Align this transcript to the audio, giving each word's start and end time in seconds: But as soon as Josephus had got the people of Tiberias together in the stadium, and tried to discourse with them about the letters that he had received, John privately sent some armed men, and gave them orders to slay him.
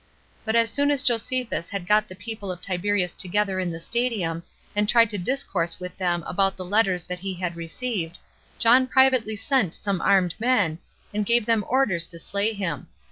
But 0.45 0.55
as 0.55 0.71
soon 0.71 0.89
as 0.89 1.03
Josephus 1.03 1.69
had 1.69 1.87
got 1.87 2.07
the 2.07 2.15
people 2.15 2.51
of 2.51 2.59
Tiberias 2.59 3.13
together 3.13 3.59
in 3.59 3.69
the 3.69 3.79
stadium, 3.79 4.41
and 4.75 4.89
tried 4.89 5.11
to 5.11 5.19
discourse 5.19 5.79
with 5.79 5.95
them 5.99 6.23
about 6.25 6.57
the 6.57 6.65
letters 6.65 7.03
that 7.03 7.19
he 7.19 7.35
had 7.35 7.55
received, 7.55 8.17
John 8.57 8.87
privately 8.87 9.35
sent 9.35 9.75
some 9.75 10.01
armed 10.01 10.33
men, 10.39 10.79
and 11.13 11.23
gave 11.23 11.45
them 11.45 11.63
orders 11.67 12.07
to 12.07 12.17
slay 12.17 12.51
him. 12.53 12.87